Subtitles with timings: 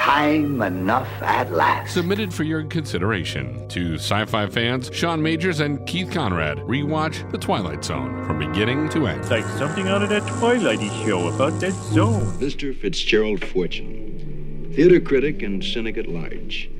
[0.00, 1.92] time enough at last.
[1.92, 6.56] Submitted for your consideration to sci fi fans Sean Majors and Keith Conrad.
[6.60, 9.20] Rewatch The Twilight Zone from beginning to end.
[9.20, 12.22] It's like something out of that Twilighty show about that zone.
[12.38, 12.74] Mr.
[12.74, 16.70] Fitzgerald Fortune, theater critic and cynic at large,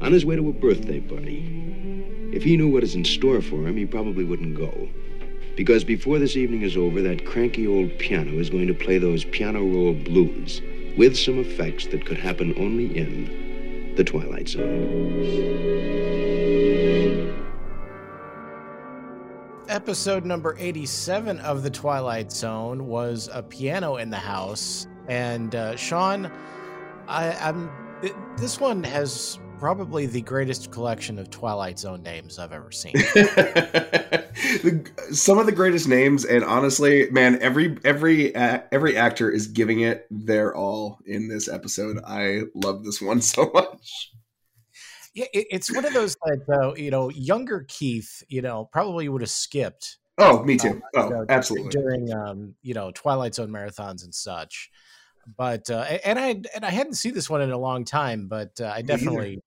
[0.00, 1.44] on his way to a birthday party.
[2.32, 4.88] If he knew what is in store for him, he probably wouldn't go.
[5.54, 9.24] Because before this evening is over, that cranky old piano is going to play those
[9.26, 10.62] piano roll blues
[10.96, 15.70] with some effects that could happen only in the Twilight Zone.
[19.68, 24.88] Episode number 87 of The Twilight Zone was a piano in the house.
[25.08, 26.30] And uh, Sean,
[27.06, 27.70] I, I'm
[28.36, 32.92] this one has probably the greatest collection of Twilight Zone names I've ever seen.
[32.94, 39.46] the, some of the greatest names, and honestly, man, every every uh, every actor is
[39.46, 41.98] giving it their all in this episode.
[42.06, 44.12] I love this one so much.
[45.14, 49.08] Yeah, it, it's one of those that uh, you know, younger Keith, you know, probably
[49.08, 49.98] would have skipped.
[50.18, 50.80] Oh, me too.
[50.96, 51.70] Uh, oh, you know, absolutely.
[51.70, 54.70] During um, you know, Twilight Zone marathons and such
[55.36, 58.60] but uh, and I and I hadn't seen this one in a long time, but
[58.60, 59.40] uh, I definitely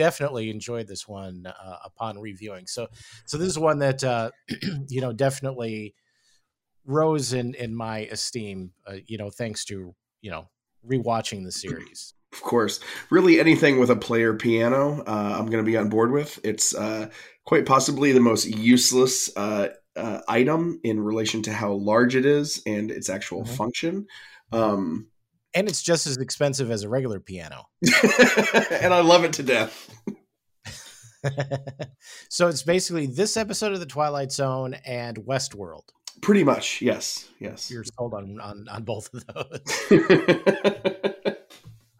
[0.00, 2.66] definitely enjoyed this one uh, upon reviewing.
[2.66, 2.88] So
[3.26, 4.30] so this is one that uh,
[4.88, 5.94] you know definitely
[6.86, 8.72] rose in in my esteem.
[8.86, 10.48] Uh, you know, thanks to you know
[10.88, 12.14] rewatching the series.
[12.32, 16.12] Of course, really anything with a player piano, uh, I'm going to be on board
[16.12, 16.40] with.
[16.44, 16.74] It's
[17.44, 19.30] quite possibly the most useless.
[19.36, 19.68] Uh,
[20.28, 23.54] item in relation to how large it is and its actual mm-hmm.
[23.54, 24.06] function.
[24.52, 25.09] Um,
[25.54, 27.64] and it's just as expensive as a regular piano.
[28.70, 29.90] and I love it to death.
[32.28, 35.88] so it's basically this episode of the Twilight Zone and Westworld.
[36.22, 37.70] Pretty much, yes, yes.
[37.70, 39.90] You're sold on on, on both of those.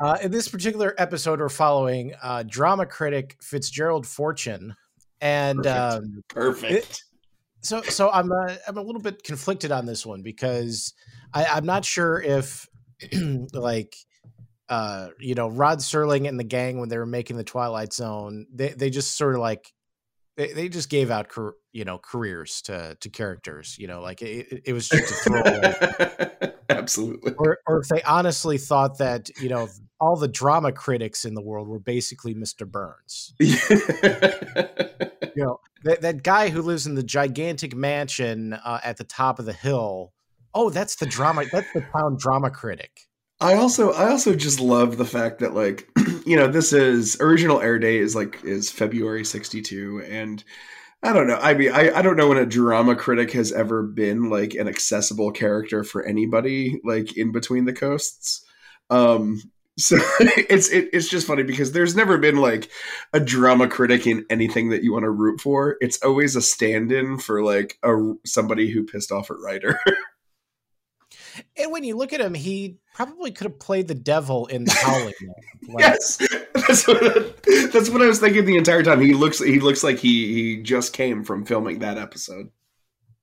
[0.01, 4.75] uh, in this particular episode, we're following uh, drama critic Fitzgerald Fortune,
[5.21, 6.05] and perfect.
[6.05, 6.73] Um, perfect.
[6.73, 7.03] It,
[7.63, 10.93] so, so I'm uh, I'm a little bit conflicted on this one because
[11.33, 12.69] I, I'm not sure if
[13.53, 13.97] like
[14.69, 18.47] uh you know rod serling and the gang when they were making the twilight zone
[18.53, 19.73] they they just sort of like
[20.37, 21.31] they, they just gave out
[21.73, 26.31] you know careers to to characters you know like it, it was just a throwaway
[26.71, 27.35] absolutely.
[27.39, 29.69] Or, or if they honestly thought that you know
[30.01, 33.35] all the drama critics in the world were basically mr burns.
[35.37, 39.39] You know that, that guy who lives in the gigantic mansion uh, at the top
[39.39, 40.13] of the hill
[40.55, 41.45] oh, that's the drama.
[41.51, 43.09] That's the town drama critic.
[43.41, 45.89] I also I also just love the fact that like
[46.27, 50.45] you know this is original air date is like is February sixty two and
[51.03, 53.83] I don't know I mean I, I don't know when a drama critic has ever
[53.83, 58.45] been like an accessible character for anybody like in between the coasts
[58.91, 59.41] um
[59.79, 62.69] so it's it, it's just funny because there's never been like
[63.15, 67.17] a drama critic in anything that you want to root for it's always a stand-in
[67.17, 69.81] for like a somebody who pissed off a writer
[71.57, 74.73] And when you look at him, he probably could have played the devil in the
[74.73, 75.15] Howling.
[75.69, 76.17] like, yes,
[76.55, 77.43] that's what,
[77.73, 79.01] that's what I was thinking the entire time.
[79.01, 82.51] He looks he looks like he he just came from filming that episode.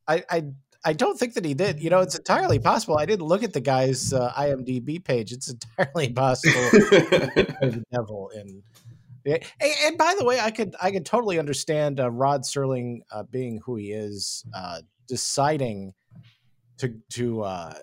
[0.07, 0.45] I I,
[0.85, 1.81] I don't think that he did.
[1.81, 2.97] You know, it's entirely possible.
[2.97, 5.31] I didn't look at the guy's uh, IMDb page.
[5.31, 8.63] It's entirely possible the devil in.
[9.25, 13.59] And by the way, I could I could totally understand uh, Rod Serling uh, being
[13.65, 15.93] who he is, uh, deciding
[16.77, 17.73] to to uh,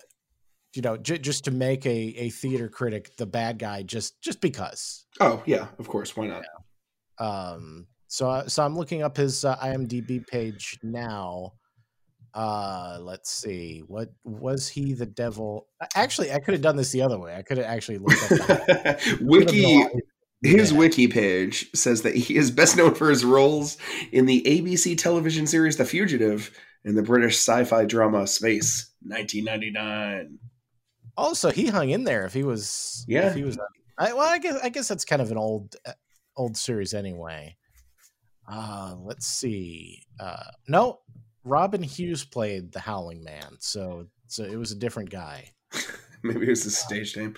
[0.75, 4.41] you know, j- just to make a, a theater critic the bad guy just just
[4.41, 5.05] because.
[5.19, 6.15] Oh yeah, of course.
[6.15, 6.43] Why not?
[7.19, 7.25] Yeah.
[7.25, 7.87] Um.
[8.07, 11.53] So uh, so I'm looking up his uh, IMDb page now.
[12.33, 13.81] Uh, let's see.
[13.87, 15.67] What was he the devil?
[15.95, 17.33] Actually, I could have done this the other way.
[17.33, 19.85] I could have actually looked up wiki.
[20.43, 20.77] His yeah.
[20.77, 23.77] wiki page says that he is best known for his roles
[24.11, 26.51] in the ABC television series The Fugitive
[26.83, 30.37] and the British sci-fi drama Space, 1999.
[31.17, 32.25] Oh, so he hung in there.
[32.25, 33.57] If he was, yeah, if he was.
[33.97, 35.93] I, well, I guess I guess that's kind of an old uh,
[36.35, 37.55] old series anyway.
[38.47, 40.03] Uh, let's see.
[40.19, 40.99] Uh, no,
[41.43, 45.51] Robin Hughes played the Howling Man, so so it was a different guy.
[46.23, 47.35] Maybe it was his stage name.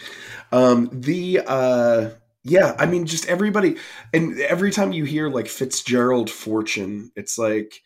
[0.51, 2.09] Um, the uh,
[2.43, 3.75] yeah, I mean, just everybody,
[4.13, 7.81] and every time you hear like Fitzgerald Fortune, it's like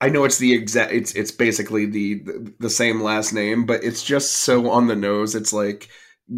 [0.00, 3.84] I know it's the exact it's it's basically the, the, the same last name, but
[3.84, 5.34] it's just so on the nose.
[5.34, 5.88] It's like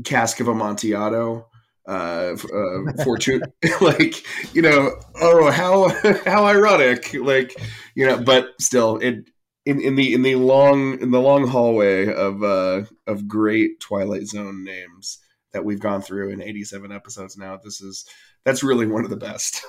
[0.05, 1.47] cask of Amontillado,
[1.87, 3.43] uh, uh fortune,
[3.81, 4.25] like
[4.55, 4.91] you know.
[5.21, 5.89] Oh, how
[6.25, 7.15] how ironic!
[7.15, 7.55] Like
[7.95, 9.31] you know, but still, it
[9.65, 14.27] in, in the in the long in the long hallway of uh of great Twilight
[14.27, 15.19] Zone names.
[15.53, 17.59] that we've gone through in 87 episodes now.
[17.63, 18.07] This is
[18.45, 19.65] that's really one of the best.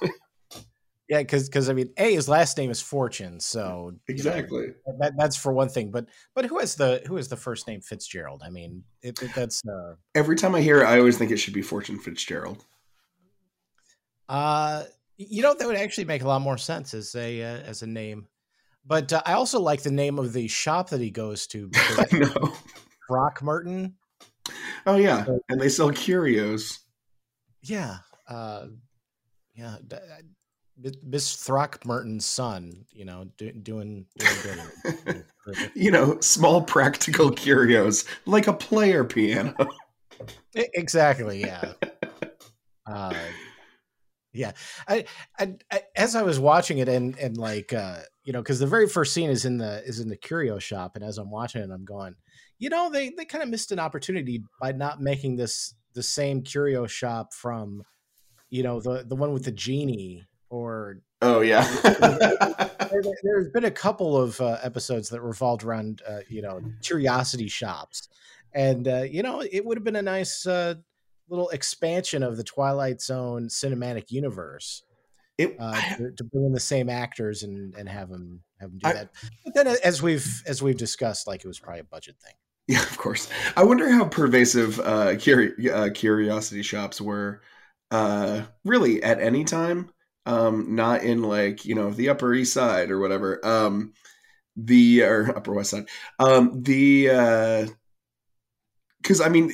[1.10, 4.68] Yeah, because because I mean, a his last name is Fortune, so you know, exactly.
[5.00, 5.92] that, that's for one thing.
[5.92, 8.42] But but who has the who is the first name Fitzgerald?
[8.46, 11.38] I mean, it, it, that's uh, Every time I hear it, I always think it
[11.38, 12.66] should be Fortune Fitzgerald.
[14.30, 14.84] uh
[15.18, 17.88] you know that would actually make a lot more sense as a uh, as a
[17.88, 18.28] name.
[18.86, 22.08] But uh, I also like the name of the shop that he goes to I
[22.18, 22.54] know.
[24.86, 26.80] Oh yeah, and they sell curios.
[27.62, 27.98] Yeah,
[28.28, 28.68] uh,
[29.54, 29.78] yeah.
[31.04, 34.60] Miss Throckmorton's son, you know, do, doing doing
[35.06, 35.26] good.
[35.76, 39.54] You know, small practical curios like a player piano.
[40.56, 41.42] Exactly.
[41.42, 41.74] Yeah.
[42.86, 43.14] uh,
[44.32, 44.54] yeah.
[44.88, 45.04] I,
[45.38, 48.68] I, I, as I was watching it, and and like uh, you know, because the
[48.68, 51.62] very first scene is in the is in the curio shop, and as I'm watching
[51.62, 52.16] it, I'm going,
[52.58, 56.42] you know, they they kind of missed an opportunity by not making this the same
[56.42, 57.84] curio shop from,
[58.50, 61.64] you know, the the one with the genie or Oh yeah.
[61.84, 67.48] there, there's been a couple of uh, episodes that revolved around uh, you know curiosity
[67.48, 68.10] shops
[68.54, 70.76] and uh, you know it would have been a nice uh,
[71.30, 74.84] little expansion of the twilight zone cinematic universe
[75.40, 78.78] it, uh, to, to bring in the same actors and and have them have them
[78.80, 79.10] do I- that
[79.44, 82.36] but then as we've as we've discussed like it was probably a budget thing
[82.68, 83.28] Yeah, of course.
[83.58, 87.42] I wonder how pervasive uh, curi- uh, curiosity shops were,
[87.92, 89.90] uh, really at any time.
[90.26, 93.46] Um, not in like you know the Upper East Side or whatever.
[93.46, 93.94] Um,
[94.56, 95.86] the or Upper West Side.
[96.20, 97.70] Um, the
[99.04, 99.52] because I mean,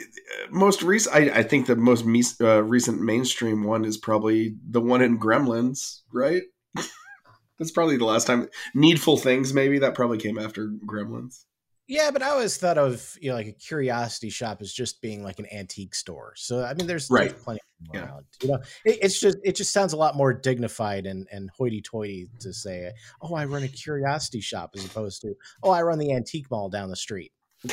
[0.51, 1.15] most recent.
[1.15, 5.19] I, I think the most mes- uh, recent mainstream one is probably the one in
[5.19, 6.43] Gremlins, right?
[7.57, 8.47] That's probably the last time.
[8.73, 11.45] Needful Things, maybe that probably came after Gremlins.
[11.89, 15.23] Yeah but i always thought of you know like a curiosity shop as just being
[15.23, 17.29] like an antique store so i mean there's, Right.
[17.29, 18.05] there's plenty of Yeah.
[18.05, 21.49] around you know it, it's just it just sounds a lot more dignified and and
[21.57, 22.91] hoity-toity to say
[23.21, 25.33] oh i run a curiosity shop as opposed to
[25.63, 27.33] oh i run the antique mall down the street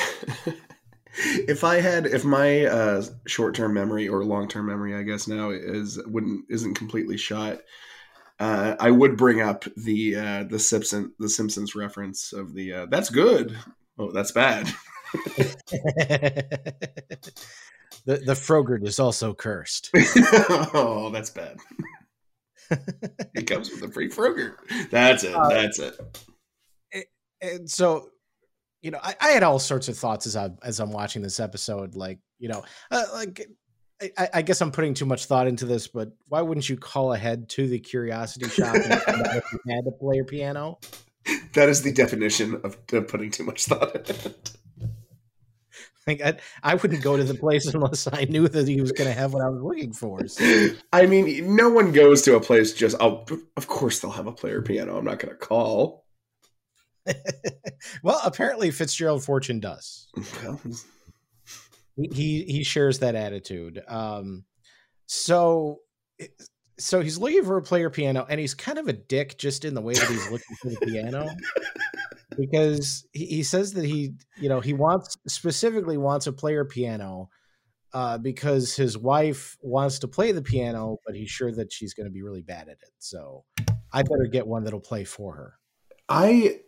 [1.47, 5.99] if I had, if my uh, short-term memory or long-term memory, I guess now is
[6.05, 7.59] wouldn't isn't completely shot,
[8.39, 12.85] uh, I would bring up the uh, the Simpson the Simpsons reference of the uh,
[12.87, 13.57] that's good,
[13.97, 14.67] oh that's bad.
[18.05, 21.57] the the frogurt is also cursed oh, that's bad.
[23.33, 24.55] it comes with a free Frogger.
[24.91, 25.33] That's it.
[25.33, 25.97] Uh, That's it.
[27.41, 28.09] and so
[28.81, 31.39] you know I, I had all sorts of thoughts as i as i'm watching this
[31.39, 33.47] episode like you know uh, like
[34.17, 37.13] I, I guess I'm putting too much thought into this, but why wouldn't you call
[37.13, 40.77] ahead to the curiosity shop and find out if you had to play your piano?
[41.53, 44.51] That is the definition of, of putting too much thought in it.
[46.07, 49.09] Like I, I wouldn't go to the place unless I knew that he was going
[49.09, 50.25] to have what I was looking for.
[50.27, 52.95] So, I mean, no one goes to a place just.
[52.99, 53.25] Oh,
[53.57, 54.97] of course they'll have a player piano.
[54.97, 56.05] I'm not going to call.
[58.03, 60.07] well, apparently Fitzgerald Fortune does.
[60.43, 60.59] Well,
[61.95, 63.83] He he, he shares that attitude.
[63.87, 64.45] Um,
[65.07, 65.79] so
[66.79, 69.73] so he's looking for a player piano, and he's kind of a dick just in
[69.73, 71.29] the way that he's looking for the piano.
[72.37, 77.29] Because he, he says that he, you know, he wants specifically wants a player piano
[77.93, 82.05] uh, because his wife wants to play the piano, but he's sure that she's going
[82.05, 82.91] to be really bad at it.
[82.99, 83.43] So
[83.91, 85.53] I better get one that'll play for her.
[86.07, 86.59] I.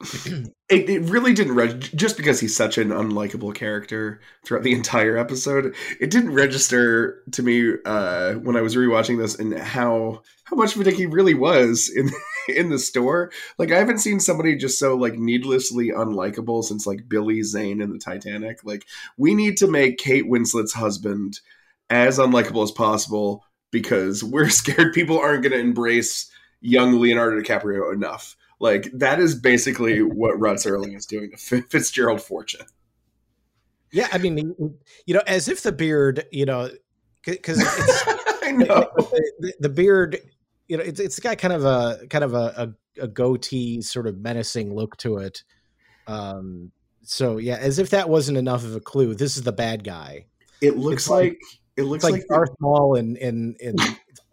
[0.70, 5.74] It, it really didn't just because he's such an unlikable character throughout the entire episode.
[5.98, 10.74] It didn't register to me uh, when I was rewatching this and how how much
[10.74, 12.10] of a dick he really was in
[12.54, 13.32] in the store.
[13.58, 17.90] Like I haven't seen somebody just so like needlessly unlikable since like Billy Zane in
[17.90, 18.62] the Titanic.
[18.62, 18.84] Like
[19.16, 21.40] we need to make Kate Winslet's husband
[21.88, 27.92] as unlikable as possible because we're scared people aren't going to embrace young Leonardo DiCaprio
[27.92, 28.36] enough.
[28.60, 32.66] Like that is basically what Rod Serling is doing to Fitzgerald Fortune.
[33.92, 34.38] Yeah, I mean,
[35.06, 36.70] you know, as if the beard, you know,
[37.24, 37.58] because
[38.42, 38.88] I know.
[39.38, 40.18] the, the beard,
[40.66, 44.06] you know, it's it's got kind of a kind of a, a, a goatee sort
[44.06, 45.42] of menacing look to it.
[46.06, 46.72] Um,
[47.02, 50.26] so yeah, as if that wasn't enough of a clue, this is the bad guy.
[50.60, 51.38] It looks like- like,
[51.78, 53.76] it looks It's like, like, Darth Maul in in in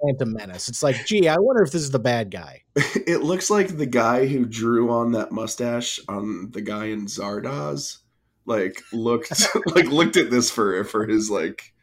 [0.03, 0.67] Phantom Menace.
[0.67, 2.63] It's like, gee, I wonder if this is the bad guy.
[2.75, 7.99] it looks like the guy who drew on that mustache on the guy in Zardoz
[8.45, 11.73] like looked like looked at this for for his like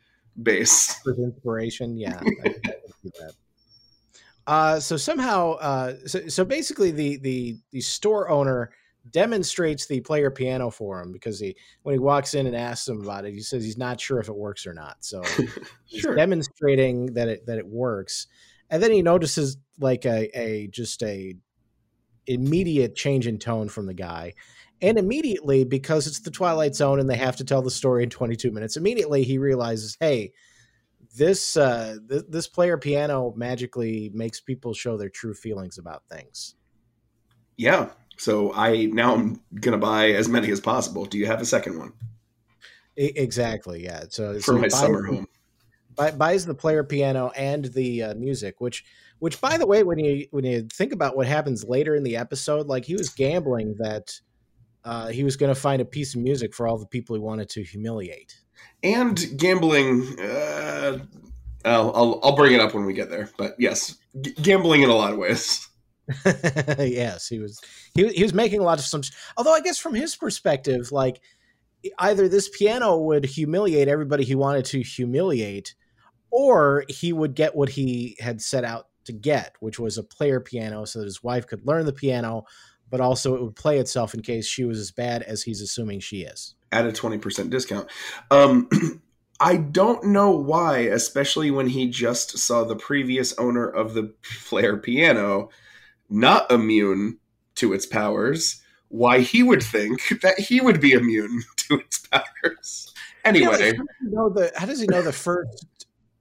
[0.40, 0.95] base.
[1.04, 1.97] for inspiration.
[1.97, 2.62] Yeah, I, I can
[3.02, 3.33] see that.
[4.45, 8.73] Uh, so somehow, uh, so, so basically, the the the store owner
[9.11, 13.03] demonstrates the player piano for him because he when he walks in and asks him
[13.03, 14.97] about it, he says he's not sure if it works or not.
[15.01, 15.23] So
[15.85, 18.27] he's demonstrating that it that it works,
[18.71, 21.35] and then he notices like a a just a
[22.27, 24.35] immediate change in tone from the guy.
[24.81, 28.11] And immediately, because it's the Twilight Zone and they have to tell the story in
[28.11, 30.33] 22 minutes, immediately he realizes, hey,
[31.17, 36.57] this uh, th- this player piano magically makes people show their true feelings about things.
[37.57, 37.91] Yeah.
[38.19, 41.04] So I now I'm gonna buy as many as possible.
[41.07, 41.92] Do you have a second one
[42.97, 44.04] exactly, yeah.
[44.09, 45.26] So, for so my buys- summer home?
[45.95, 48.85] buy, buys the player piano and the uh, music, which
[49.19, 52.16] which by the way, when you when you think about what happens later in the
[52.16, 54.12] episode, like he was gambling that
[54.85, 57.21] uh, he was going to find a piece of music for all the people he
[57.21, 58.35] wanted to humiliate.
[58.83, 60.19] And gambling.
[60.19, 60.99] Uh,
[61.64, 63.31] I'll, I'll I'll bring it up when we get there.
[63.38, 65.69] But yes, g- gambling in a lot of ways.
[66.79, 67.61] yes, he was
[67.95, 69.03] he, he was making a lot of some
[69.37, 71.21] although I guess from his perspective like
[71.99, 75.75] either this piano would humiliate everybody he wanted to humiliate
[76.31, 80.41] or he would get what he had set out to get which was a player
[80.41, 82.45] piano so that his wife could learn the piano
[82.93, 85.99] but also it would play itself in case she was as bad as he's assuming
[85.99, 86.55] she is.
[86.71, 87.89] at a 20% discount.
[88.31, 88.69] Um,
[89.41, 94.77] I don't know why, especially when he just saw the previous owner of the player
[94.77, 95.49] piano
[96.12, 97.19] not immune
[97.57, 102.92] to its powers, why he would think that he would be immune to its powers.
[103.25, 105.66] Anyway, how, does he know the, how does he know the first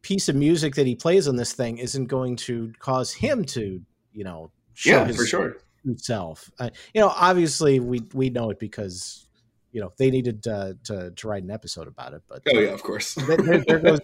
[0.01, 3.81] piece of music that he plays on this thing isn't going to cause him to,
[4.13, 5.57] you know, show yeah, his for sure.
[5.83, 6.49] true self?
[6.59, 9.27] Uh, you know, obviously we we know it because
[9.71, 12.21] you know they needed uh, to to write an episode about it.
[12.29, 13.15] But Oh, yeah, of course.
[13.15, 13.99] there, there- there goes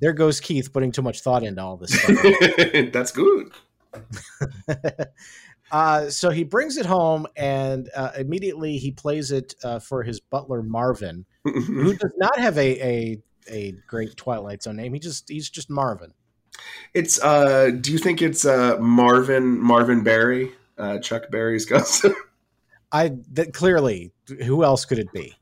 [0.00, 2.92] there goes Keith putting too much thought into all this stuff.
[2.92, 3.50] That's good.
[5.72, 10.20] uh, so he brings it home and uh, immediately he plays it uh, for his
[10.20, 14.92] butler Marvin, who does not have a a a great Twilight Zone name.
[14.92, 16.12] He just he's just Marvin.
[16.94, 20.52] It's uh do you think it's uh Marvin Marvin Berry?
[20.76, 22.14] Uh Chuck Berry's cousin?
[22.92, 24.12] I that clearly
[24.44, 25.34] who else could it be?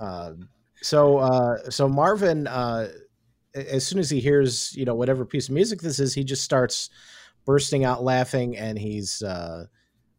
[0.00, 0.32] uh,
[0.82, 2.88] so uh, so Marvin, uh,
[3.54, 6.42] as soon as he hears you know whatever piece of music this is, he just
[6.44, 6.90] starts
[7.44, 9.66] bursting out laughing, and he's uh,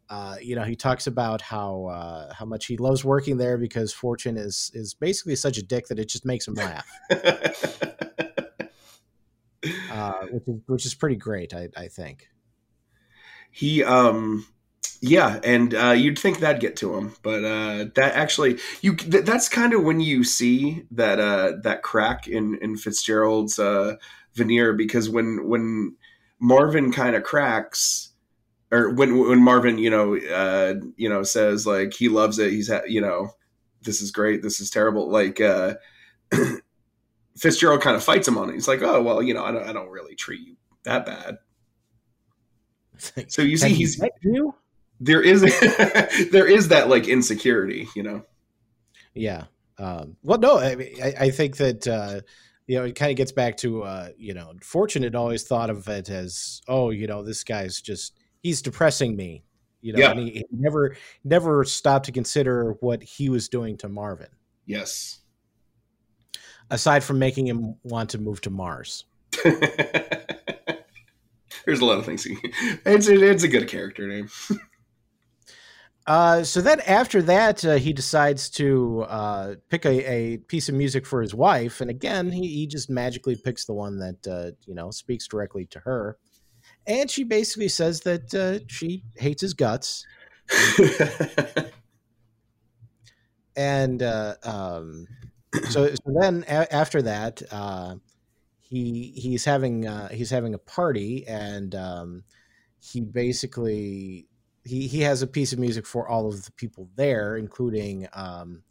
[0.09, 3.93] uh, you know he talks about how uh, how much he loves working there because
[3.93, 6.87] Fortune is is basically such a dick that it just makes him laugh,
[9.91, 12.27] uh, which is which is pretty great, I, I think.
[13.51, 14.45] he um
[15.01, 19.25] yeah and uh you'd think that'd get to him but uh that actually you th-
[19.25, 23.95] that's kind of when you see that uh that crack in in fitzgerald's uh
[24.35, 25.95] veneer because when when
[26.39, 28.11] marvin kind of cracks
[28.71, 32.69] or when when marvin you know uh you know says like he loves it he's
[32.69, 33.31] ha- you know
[33.81, 35.73] this is great this is terrible like uh
[37.35, 39.67] fitzgerald kind of fights him on it he's like oh well you know i don't,
[39.67, 41.39] I don't really treat you that bad
[43.27, 44.53] so you see he's you?
[45.01, 45.41] There is
[46.31, 48.23] there is that like insecurity you know
[49.13, 49.45] Yeah.
[49.77, 52.21] Um, well, no, I, mean, I, I think that uh,
[52.67, 55.71] you know it kind of gets back to uh, you know, Fortune had always thought
[55.71, 59.43] of it as, oh, you know, this guy's just he's depressing me,
[59.81, 60.11] you know, Yeah.
[60.11, 64.29] and he, he never never stopped to consider what he was doing to Marvin,
[64.67, 65.17] yes
[66.69, 69.03] aside from making him want to move to Mars.
[69.43, 69.59] there's
[71.79, 72.37] a lot of things he,
[72.85, 74.29] it's it's a good character name
[76.11, 80.75] Uh, so then after that, uh, he decides to uh, pick a, a piece of
[80.75, 84.51] music for his wife, and again, he, he just magically picks the one that uh,
[84.65, 86.17] you know speaks directly to her,
[86.85, 90.05] and she basically says that uh, she hates his guts,
[93.55, 95.07] and um,
[95.69, 97.41] so, so then a- after that,
[98.59, 102.23] he he's having he's having a party, and um,
[102.81, 104.27] he basically
[104.63, 108.63] he he has a piece of music for all of the people there, including um,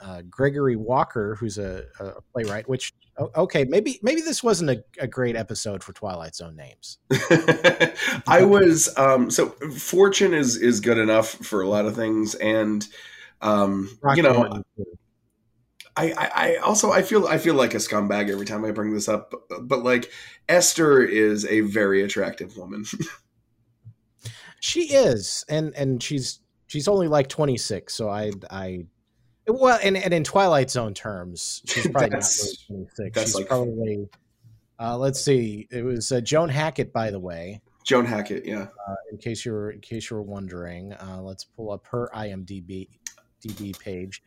[0.00, 2.68] uh, Gregory Walker, who's a, a playwright.
[2.68, 2.92] Which
[3.36, 6.98] okay, maybe maybe this wasn't a, a great episode for Twilight Zone names.
[8.26, 12.86] i was um so fortune is is good enough for a lot of things and
[13.40, 14.62] um you know
[15.96, 18.94] I, I I also I feel I feel like a scumbag every time I bring
[18.94, 20.10] this up, but like
[20.48, 22.84] Esther is a very attractive woman.
[24.62, 26.38] she is, and and she's
[26.68, 28.86] she's only like twenty six, so I I.
[29.48, 32.22] Well, and, and in Twilight Zone terms, she's probably not
[32.70, 33.20] really 26.
[33.20, 34.08] She's like- probably,
[34.78, 37.60] uh, let's see, it was uh, Joan Hackett, by the way.
[37.84, 38.68] Joan Hackett, yeah.
[38.88, 42.86] Uh, in case you're in case you were wondering, uh, let's pull up her IMDb
[43.44, 44.22] DB page.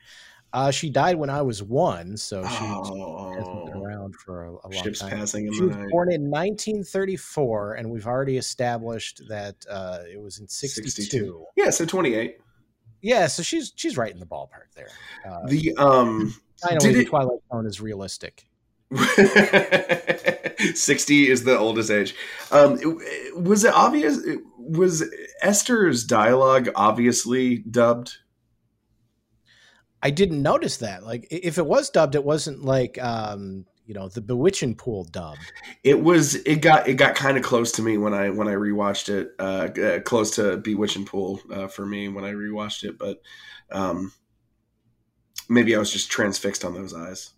[0.55, 4.51] Uh, she died when I was one, so she Oh, hasn't been around for a,
[4.51, 5.09] a long ships time.
[5.09, 5.89] passing in She the was night.
[5.91, 10.89] born in 1934, and we've already established that uh, it was in 62.
[10.89, 11.45] 62.
[11.57, 12.37] Yeah, so 28.
[13.01, 14.87] Yeah, so she's she's right in the ballpark there.
[15.29, 18.47] Uh, The um finally, did the it- Twilight Zone is realistic.
[20.73, 22.15] 60 is the oldest age.
[22.51, 22.79] Um
[23.35, 24.19] was it obvious
[24.57, 25.03] was
[25.41, 28.17] Esther's dialogue obviously dubbed?
[30.05, 31.03] I didn't notice that.
[31.03, 35.51] Like, if it was dubbed, it wasn't like um, you know the Bewitching Pool dubbed.
[35.83, 38.53] It was it got it got kind of close to me when I when I
[38.53, 39.31] rewatched it.
[39.39, 43.19] Uh, uh close to Bewitching Pool uh, for me when I rewatched it, but
[43.71, 44.13] um
[45.49, 47.31] maybe I was just transfixed on those eyes.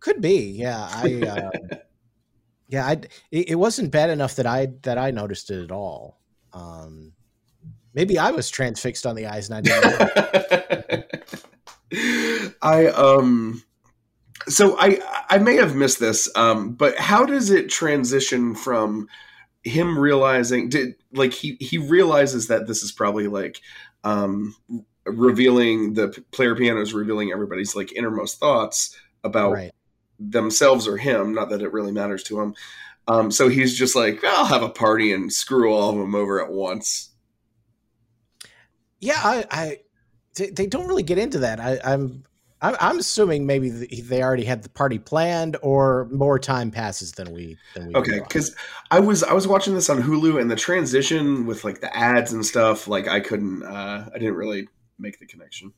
[0.00, 0.88] Could be, yeah.
[0.90, 1.76] I uh,
[2.68, 2.92] yeah, I
[3.30, 6.18] it, it wasn't bad enough that I that I noticed it at all.
[6.54, 7.12] Um,
[7.92, 11.04] maybe I was transfixed on the eyes and I didn't.
[12.62, 13.62] I um
[14.48, 19.08] so I I may have missed this um but how does it transition from
[19.64, 23.60] him realizing did like he he realizes that this is probably like
[24.04, 24.54] um
[25.04, 29.72] revealing the player piano is revealing everybody's like innermost thoughts about right.
[30.18, 32.54] themselves or him not that it really matters to him
[33.08, 36.42] um so he's just like I'll have a party and screw all of them over
[36.42, 37.08] at once
[39.00, 39.78] Yeah, I, I
[40.36, 41.60] they, they don't really get into that.
[41.60, 42.24] I, I'm
[42.60, 47.32] I'm I'm assuming maybe they already had the party planned, or more time passes than
[47.32, 47.94] we than we.
[47.94, 48.54] Okay, because
[48.90, 52.32] I was I was watching this on Hulu and the transition with like the ads
[52.32, 55.72] and stuff, like I couldn't, uh, I didn't really make the connection.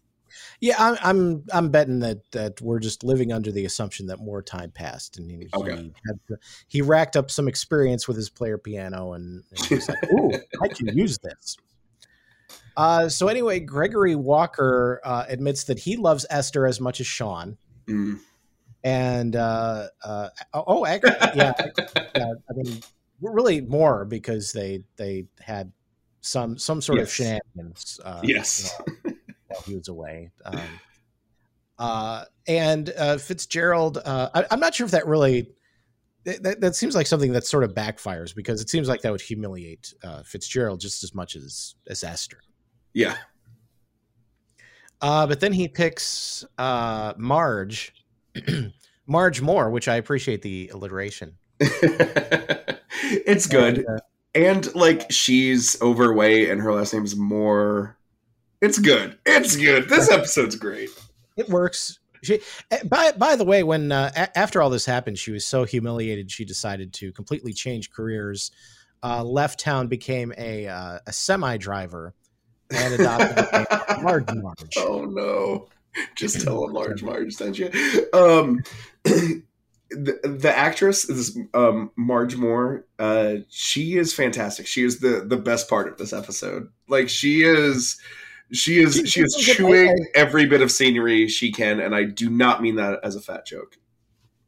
[0.60, 4.42] Yeah, I'm I'm I'm betting that that we're just living under the assumption that more
[4.42, 5.92] time passed, and he, Okay.
[6.28, 6.34] he
[6.68, 10.32] he racked up some experience with his player piano, and, and he's like, "Ooh,
[10.62, 11.56] I can use this."
[12.76, 17.56] Uh, so anyway, Gregory Walker uh, admits that he loves Esther as much as Sean,
[17.88, 18.20] Mm.
[18.84, 21.52] and uh, uh, oh, actually, yeah,
[22.14, 22.80] yeah, I mean,
[23.20, 25.72] really more because they they had
[26.20, 27.12] some some sort of Yes.
[27.12, 28.00] shenanigans.
[28.04, 28.74] Uh, Yes.
[29.48, 30.30] while he was away.
[30.44, 30.60] Um,
[31.78, 35.50] uh, and uh, Fitzgerald, uh, I, I'm not sure if that really.
[36.24, 39.10] That, that- that seems like something that sort of backfires because it seems like that
[39.10, 42.40] would humiliate uh, Fitzgerald just as much as as Esther.
[42.94, 43.16] Yeah.
[45.00, 47.94] Uh, but then he picks uh, Marge,
[49.06, 51.36] Marge Moore, which I appreciate the alliteration.
[51.60, 53.84] it's good.
[54.34, 57.96] And, uh, like she's overweight and her last name's Moore.
[58.60, 59.18] It's good.
[59.24, 59.88] It's good.
[59.88, 60.90] This episode's great.
[61.36, 61.98] it works.
[62.22, 65.46] She, eh, by by the way, when uh, a- after all this happened, she was
[65.46, 68.50] so humiliated she decided to completely change careers.
[69.02, 72.12] Uh, left town, became a uh, a semi driver,
[72.70, 74.02] and adopted name
[74.42, 74.76] Marge.
[74.78, 75.68] Oh no.
[76.14, 77.70] Just tell him Marge Marge sent you.
[78.12, 78.62] Um
[79.04, 82.84] the, the actress is um Marge Moore.
[82.98, 84.66] Uh she is fantastic.
[84.66, 86.68] She is the the best part of this episode.
[86.88, 88.00] Like she is
[88.52, 91.80] she is She- she is she's a good chewing every bit of scenery she can
[91.80, 93.76] and I do not mean that as a fat joke.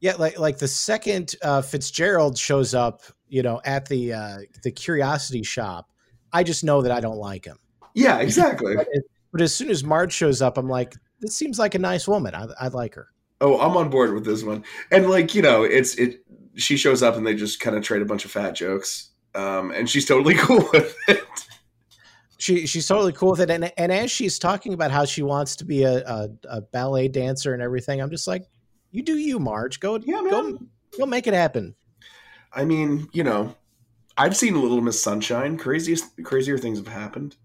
[0.00, 4.72] Yeah, like like the second uh, Fitzgerald shows up, you know, at the uh, the
[4.72, 5.88] curiosity shop,
[6.32, 7.56] I just know that I don't like him.
[7.94, 8.76] Yeah, exactly.
[8.76, 9.02] But, as-
[9.32, 12.34] but as soon as Marge shows up, I'm like, this seems like a nice woman.
[12.34, 13.08] I, I like her.
[13.40, 14.62] Oh, I'm on board with this one.
[14.90, 16.24] And like, you know, it's it
[16.54, 19.10] she shows up and they just kind of trade a bunch of fat jokes.
[19.34, 21.24] Um and she's totally cool with it.
[22.38, 25.54] She she's totally cool with it, and and as she's talking about how she wants
[25.56, 28.44] to be a, a, a ballet dancer and everything, I'm just like,
[28.90, 29.78] you do you, Marge.
[29.80, 30.68] Go Yeah, go man.
[30.98, 31.74] go make it happen.
[32.52, 33.54] I mean, you know,
[34.18, 35.56] I've seen Little Miss Sunshine.
[35.56, 37.36] Craziest, crazier things have happened.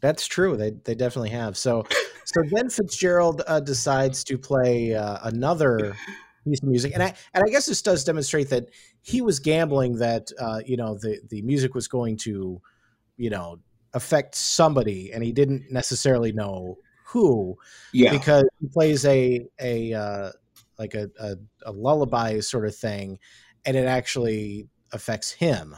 [0.00, 0.56] That's true.
[0.56, 1.56] They they definitely have.
[1.56, 1.84] So
[2.24, 5.96] so then Fitzgerald uh, decides to play uh, another
[6.44, 8.68] piece of music, and I and I guess this does demonstrate that
[9.02, 12.60] he was gambling that uh, you know the the music was going to
[13.16, 13.58] you know
[13.94, 17.56] affect somebody, and he didn't necessarily know who
[17.92, 20.30] Yeah, because he plays a a uh,
[20.78, 23.18] like a, a a lullaby sort of thing,
[23.64, 25.74] and it actually affects him.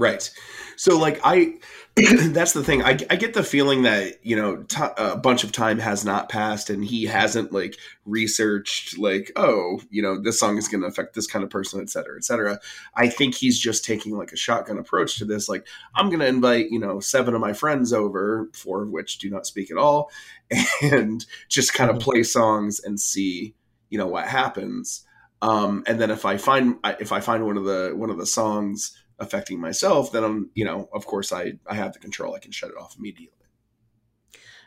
[0.00, 0.30] Right.
[0.76, 1.54] So, like, I
[1.96, 2.82] that's the thing.
[2.82, 6.28] I, I get the feeling that you know ti a bunch of time has not
[6.28, 10.86] passed, and he hasn't like researched like, oh, you know, this song is going to
[10.86, 12.58] affect this kind of person, et cetera, et cetera.
[12.94, 15.48] I think he's just taking like a shotgun approach to this.
[15.48, 19.18] Like, I'm going to invite you know seven of my friends over, four of which
[19.18, 20.10] do not speak at all,
[20.82, 22.02] and just kind of Mhm.
[22.02, 23.54] play songs and see
[23.90, 25.04] you know what happens.
[25.42, 28.18] Um, and then if I find I- if I find one of the one of
[28.18, 32.34] the songs affecting myself, then I'm, you know, of course I I have the control.
[32.34, 33.36] I can shut it off immediately.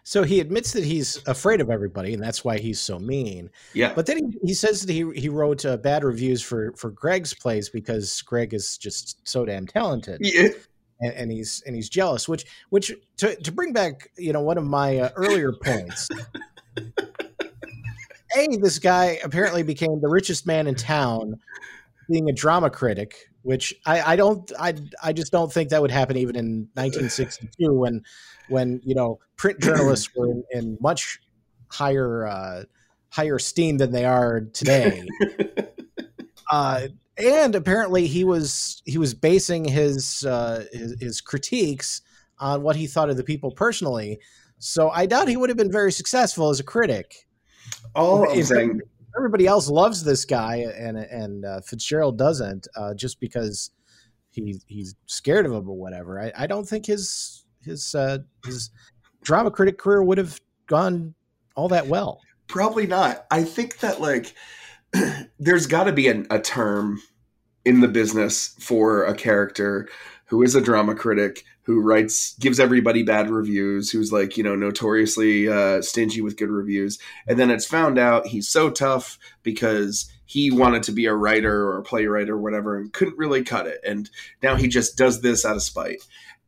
[0.06, 3.50] So he admits that he's afraid of everybody, and that's why he's so mean.
[3.74, 3.94] Yeah.
[3.94, 7.34] But then he, he says that he he wrote uh, bad reviews for for Greg's
[7.34, 10.50] plays because Greg is just so damn talented, yeah.
[11.00, 12.28] and, and he's and he's jealous.
[12.28, 16.10] Which which to to bring back you know one of my uh, earlier points.
[18.36, 21.40] a this guy apparently became the richest man in town,
[22.10, 23.16] being a drama critic.
[23.44, 27.74] Which I, I don't I I just don't think that would happen even in 1962
[27.74, 28.02] when
[28.50, 31.20] when you know print journalists were in, in much
[31.70, 32.64] higher uh,
[33.10, 35.06] higher esteem than they are today.
[36.52, 42.02] uh, and apparently he was he was basing his, uh, his his critiques
[42.40, 44.20] on what he thought of the people personally.
[44.58, 47.28] So I doubt he would have been very successful as a critic.
[47.96, 48.82] All I'm saying,
[49.16, 53.72] Everybody else loves this guy, and and uh, Fitzgerald doesn't, uh, just because
[54.32, 56.20] he he's scared of him or whatever.
[56.20, 58.72] I, I don't think his his uh, his
[59.24, 61.14] drama critic career would have gone
[61.56, 62.20] all that well.
[62.48, 63.26] probably not.
[63.32, 64.34] I think that like
[65.40, 67.02] there's got to be an, a term
[67.66, 69.88] in the business for a character
[70.26, 74.56] who is a drama critic who writes gives everybody bad reviews who's like you know
[74.56, 77.00] notoriously uh, stingy with good reviews.
[77.28, 81.68] And then it's found out he's so tough because he wanted to be a writer
[81.68, 83.80] or a playwright or whatever and couldn't really cut it.
[83.86, 84.10] And
[84.42, 86.02] now he just does this out of spite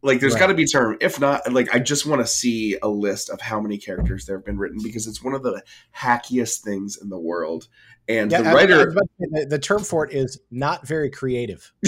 [0.06, 0.40] like there's Right.
[0.40, 3.30] got to be a term if not like i just want to see a list
[3.30, 5.62] of how many characters there have been written because it's one of the
[5.98, 7.68] hackiest things in the world
[8.08, 11.74] and Yeah, the I- I writer the, the term for it is not very creative.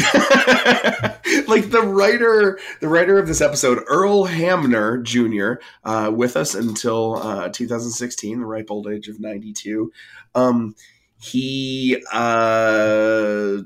[1.47, 5.53] like the writer the writer of this episode earl hamner jr
[5.83, 9.91] uh, with us until uh, 2016 the ripe old age of 92
[10.35, 10.75] um,
[11.19, 13.57] he uh,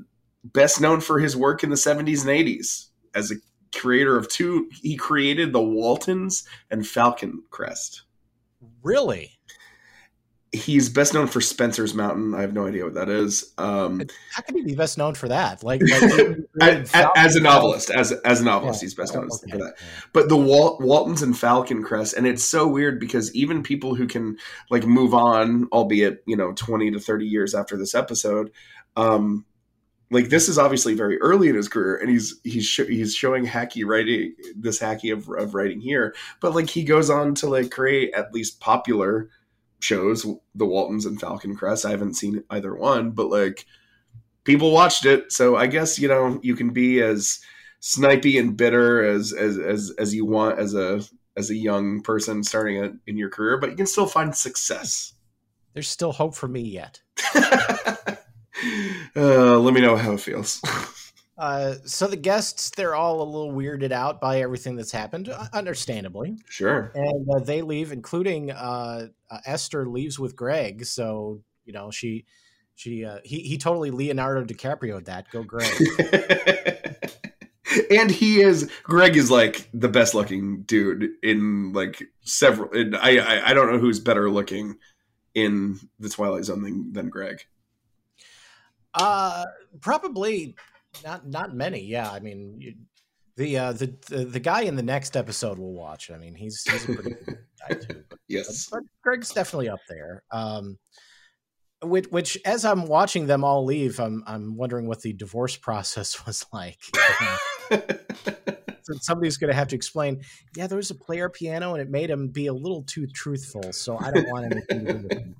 [0.44, 3.34] best known for his work in the 70s and 80s as a
[3.74, 8.02] creator of two he created the waltons and falcon crest
[8.82, 9.32] Really?
[10.54, 14.42] he's best known for spencer's mountain i have no idea what that is um, How
[14.42, 15.62] can he be best known for that?
[15.64, 15.80] Like,
[16.54, 18.84] like as, as a novelist as, as a novelist Yeah.
[18.84, 19.50] he's best Oh, known okay.
[19.52, 19.74] for that
[20.12, 24.06] but the Wal- Waltons and Falcon Crest, and it's so weird because even people who
[24.06, 24.36] can
[24.70, 28.50] like move on, albeit you know twenty to thirty years after this episode,
[28.96, 29.46] um,
[30.12, 33.46] like this is obviously very early in his career, and he's he's sh- he's showing
[33.46, 37.70] hacky writing, this hacky of, of writing here, but like he goes on to like
[37.70, 39.30] create at least popular
[39.80, 41.86] shows, the Waltons and Falcon Crest.
[41.86, 43.64] I haven't seen either one, but like
[44.44, 47.40] people watched it, so I guess you know you can be as
[47.80, 51.02] snipey and bitter as as as as you want as a
[51.38, 55.14] as a young person starting a, in your career, but you can still find success.
[55.72, 57.00] There's still hope for me yet.
[59.16, 60.62] uh, let me know how it feels.
[61.38, 66.36] Uh, so the guests, they're all a little weirded out by everything that's happened, understandably.
[66.48, 66.92] sure.
[66.94, 70.84] And uh, they leave, including uh, uh, Esther leaves with Greg.
[70.84, 72.26] So you know she,
[72.76, 75.30] she, uh, he, he totally Leonardo DiCaprio that.
[75.30, 75.72] Go Greg.
[77.90, 82.70] and he is Greg is like the best looking dude in like several.
[82.70, 84.76] In, I, I I don't know who's better looking
[85.34, 87.46] in the Twilight Zone than, than Greg.
[88.94, 89.44] Uh,
[89.80, 90.54] probably
[91.04, 91.26] not.
[91.26, 91.80] Not many.
[91.84, 92.74] Yeah, I mean, you,
[93.36, 96.10] the, uh, the the the guy in the next episode we'll watch.
[96.10, 98.04] I mean, he's he's a pretty good guy too.
[98.08, 98.68] But, Yes.
[98.70, 100.22] but Greg's definitely up there.
[100.30, 100.78] Um,
[101.82, 106.26] which, which as I'm watching them all leave, I'm I'm wondering what the divorce process
[106.26, 106.78] was like.
[108.84, 110.22] So somebody's going to have to explain.
[110.56, 113.72] Yeah, there was a player piano, and it made him be a little too truthful.
[113.72, 115.36] So I don't want anything to do with him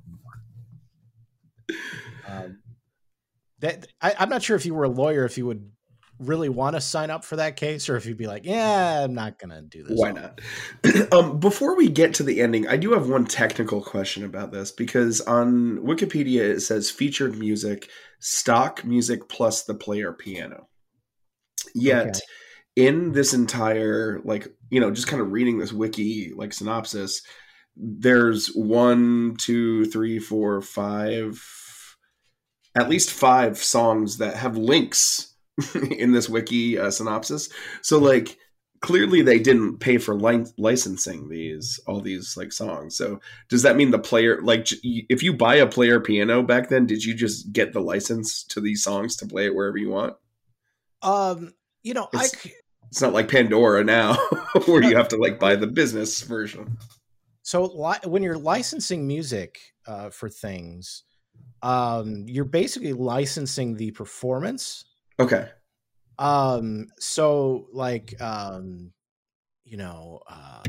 [1.69, 1.83] anymore.
[2.29, 2.62] Um,
[3.63, 5.71] that I, I'm not sure if you were a lawyer, if you would
[6.19, 9.15] really want to sign up for that case, or if you'd be like, "Yeah, I'm
[9.15, 10.41] not going to do this." Why not?
[11.13, 14.71] um, before we get to the ending, I do have one technical question about this
[14.71, 17.89] because on Wikipedia it says featured music,
[18.21, 20.69] stock music plus the player piano.
[21.75, 22.21] Yet Okay.
[22.77, 27.23] in this entire like you know just kind of reading this wiki like synopsis,
[27.77, 31.41] there's one, two, three, four, five,
[32.75, 35.35] at least five songs that have links
[35.91, 37.49] in this wiki uh, synopsis.
[37.83, 38.39] So like
[38.81, 42.97] clearly they didn't pay for li- licensing these all these like songs.
[42.97, 46.69] So does that mean the player like j- if you buy a player piano back
[46.69, 49.91] then, did you just get the license to these songs to play it wherever you
[49.91, 50.17] want?
[51.03, 52.53] Um, you know, I It's- c-
[52.91, 54.15] It's not like Pandora now
[54.67, 56.79] where you have to like buy the business version.
[57.43, 61.03] so li- when you're licensing music uh, for things,
[61.63, 64.85] um, you're basically licensing the performance
[65.19, 65.49] Okay.
[66.19, 68.93] Um, so like, um,
[69.65, 70.63] you know, uh,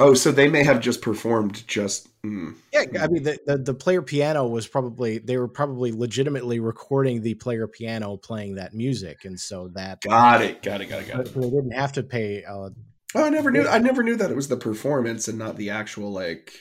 [0.00, 2.08] Oh, so they may have just performed just.
[2.22, 2.54] Mm.
[2.72, 7.20] yeah, I mean, the, the the player piano was probably they were probably legitimately recording
[7.20, 10.62] the player piano playing that music, and so that Got it.
[10.62, 10.86] Got it.
[10.86, 11.08] Got it.
[11.08, 11.34] Got it.
[11.34, 12.44] they didn't have to pay.
[12.44, 12.70] Uh,
[13.14, 13.66] Oh, I never knew.
[13.66, 16.52] I never knew that it was the performance and not the actual like.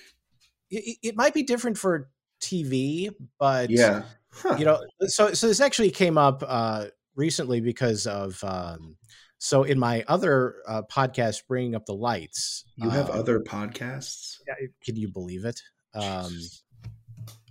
[0.72, 2.10] it, it might be different for
[2.42, 4.04] TV, but Yeah.
[4.32, 4.56] Huh.
[4.60, 8.96] you know so so this actually came up uh recently because of um
[9.40, 14.36] so in my other uh, podcast bringing up the lights You have uh, other podcasts.
[14.84, 15.60] can you believe it
[15.96, 16.64] um Jesus.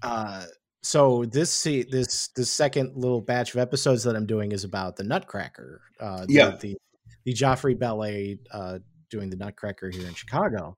[0.02, 0.44] uh
[0.82, 4.94] so this see this this second little batch of episodes that i'm doing is about
[4.96, 6.56] the nutcracker uh the, Yeah.
[6.60, 6.76] the
[7.24, 8.78] the joffrey ballet uh
[9.10, 10.76] doing the nutcracker here in chicago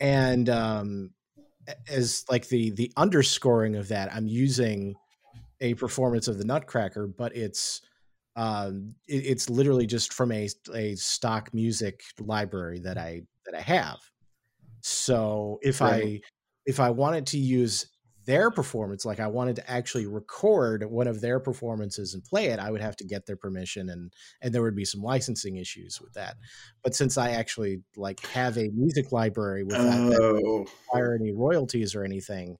[0.00, 1.10] and um
[1.88, 4.94] as like the the underscoring of that i'm using
[5.60, 7.80] a performance of the nutcracker but it's
[8.36, 13.60] um it, it's literally just from a a stock music library that i that i
[13.60, 13.98] have.
[14.80, 16.20] So if i
[16.66, 17.86] if i wanted to use
[18.26, 22.58] their performance like i wanted to actually record one of their performances and play it
[22.58, 26.00] i would have to get their permission and and there would be some licensing issues
[26.00, 26.36] with that
[26.82, 31.94] but since i actually like have a music library without that Oh, require any royalties
[31.94, 32.56] or anything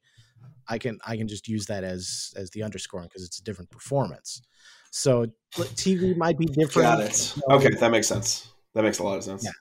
[0.69, 3.71] i can i can just use that as as the underscoring because it's a different
[3.71, 4.43] performance
[4.91, 7.37] so tv might be different got it.
[7.37, 8.49] you know, Okay, that makes sense.
[8.75, 9.45] That makes a lot of sense.
[9.45, 9.53] Yeah.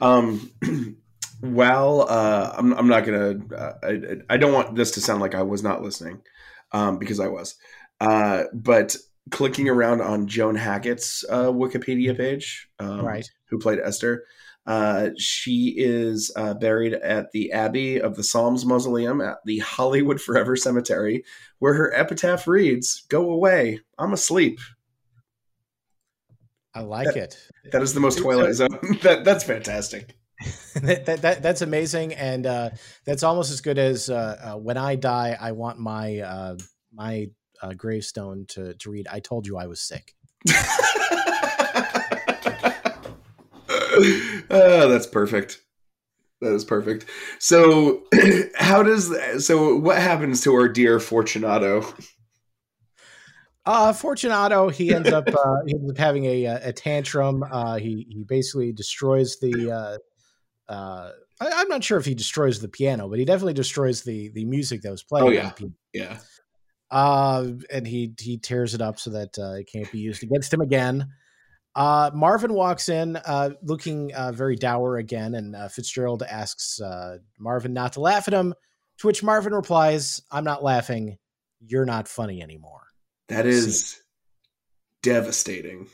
[0.00, 0.50] Um,
[1.42, 3.38] well, uh, I'm I'm not gonna.
[3.54, 6.22] Uh, I I don't want this to sound like I was not listening,
[6.72, 7.56] um, because I was.
[8.00, 8.96] Uh, but
[9.30, 14.24] clicking around on Joan Hackett's uh, Wikipedia page, um, right who played Esther.
[14.66, 20.20] Uh, she is uh, buried at the Abbey of the Psalms Mausoleum at the Hollywood
[20.20, 21.24] Forever Cemetery,
[21.58, 24.60] where her epitaph reads, "Go away, I'm asleep."
[26.72, 27.36] i like it
[27.72, 28.78] That is the most Twilight Zone.
[29.02, 30.16] that that's fantastic.
[30.74, 32.70] that, that, that that's amazing and uh
[33.04, 36.56] that's almost as good as uh, uh when i die i want my uh
[36.92, 37.26] my
[37.62, 40.14] uh, gravestone to to read i told you i was sick
[44.50, 45.60] oh, that's perfect.
[46.40, 47.06] That is perfect.
[47.38, 48.04] So,
[48.56, 49.14] how does
[49.46, 49.76] so?
[49.76, 51.94] What happens to our dear Fortunato?
[53.66, 57.44] Uh, Fortunato, he ends up uh, he ends up having a a tantrum.
[57.50, 60.00] Uh, he he basically destroys the.
[60.70, 64.30] Uh, I, I'm not sure if he destroys the piano, but he definitely destroys the
[64.30, 65.26] the music that was playing.
[65.26, 65.52] Oh, yeah.
[65.92, 66.18] Yeah.
[66.90, 70.52] Uh, and he he tears it up so that uh, it can't be used against
[70.52, 71.08] him again.
[71.74, 77.18] Uh, Marvin walks in, uh, looking uh, very dour again, and uh, Fitzgerald asks uh,
[77.38, 78.54] Marvin not to laugh at him.
[78.98, 81.18] To which Marvin replies, "I'm not laughing.
[81.60, 82.82] You're not funny anymore."
[83.28, 84.00] That is
[85.02, 85.86] devastating.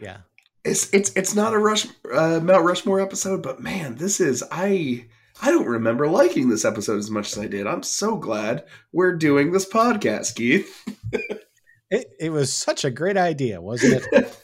[0.00, 0.18] Yeah.
[0.64, 5.04] It's it's it's not a Rush uh, Mount Rushmore episode, but man, this is I
[5.42, 7.66] I don't remember liking this episode as much as I did.
[7.66, 10.86] I'm so glad we're doing this podcast, Keith.
[11.90, 14.36] It, it was such a great idea, wasn't it?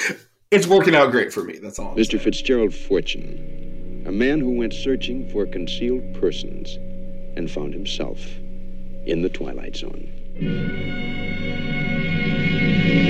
[0.50, 1.58] it's working out great for me.
[1.58, 1.90] That's all.
[1.90, 2.12] I'm Mr.
[2.12, 2.22] saying.
[2.22, 6.76] Fitzgerald Fortune, a man who went searching for concealed persons
[7.36, 8.24] and found himself
[9.04, 10.08] in the Twilight Zone.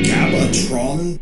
[0.03, 1.21] Gabatron